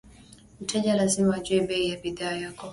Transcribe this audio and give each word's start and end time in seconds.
Mteja 0.61 0.95
lazima 0.95 1.35
ajue 1.35 1.59
bei 1.61 1.89
ya 1.89 1.97
bidhaa 1.97 2.31
yako 2.33 2.67